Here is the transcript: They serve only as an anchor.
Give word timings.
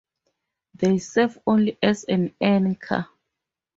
They 0.73 0.97
serve 0.97 1.37
only 1.45 1.77
as 1.83 2.05
an 2.05 2.33
anchor. 2.41 3.07